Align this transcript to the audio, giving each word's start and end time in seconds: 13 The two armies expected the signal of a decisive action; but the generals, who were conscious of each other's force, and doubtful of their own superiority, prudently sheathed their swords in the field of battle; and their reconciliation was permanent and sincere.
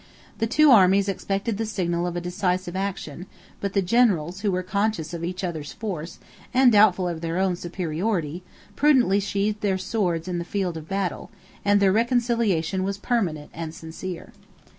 13 0.37 0.37
The 0.39 0.47
two 0.47 0.71
armies 0.71 1.07
expected 1.07 1.57
the 1.59 1.65
signal 1.67 2.07
of 2.07 2.15
a 2.15 2.21
decisive 2.21 2.75
action; 2.75 3.27
but 3.59 3.73
the 3.73 3.83
generals, 3.83 4.39
who 4.41 4.51
were 4.51 4.63
conscious 4.63 5.13
of 5.13 5.23
each 5.23 5.43
other's 5.43 5.73
force, 5.73 6.17
and 6.55 6.71
doubtful 6.71 7.07
of 7.07 7.21
their 7.21 7.37
own 7.37 7.55
superiority, 7.55 8.41
prudently 8.75 9.19
sheathed 9.19 9.61
their 9.61 9.77
swords 9.77 10.27
in 10.27 10.39
the 10.39 10.43
field 10.43 10.75
of 10.75 10.87
battle; 10.89 11.29
and 11.63 11.79
their 11.79 11.91
reconciliation 11.91 12.83
was 12.83 12.97
permanent 12.97 13.51
and 13.53 13.75
sincere. 13.75 14.33